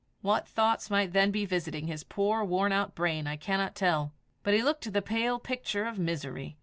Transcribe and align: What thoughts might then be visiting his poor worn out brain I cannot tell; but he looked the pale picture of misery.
What 0.23 0.47
thoughts 0.47 0.89
might 0.89 1.13
then 1.13 1.29
be 1.29 1.45
visiting 1.45 1.85
his 1.85 2.03
poor 2.03 2.43
worn 2.43 2.71
out 2.71 2.95
brain 2.95 3.27
I 3.27 3.35
cannot 3.37 3.75
tell; 3.75 4.13
but 4.41 4.55
he 4.55 4.63
looked 4.63 4.91
the 4.91 5.01
pale 5.03 5.37
picture 5.37 5.85
of 5.85 5.99
misery. 5.99 6.57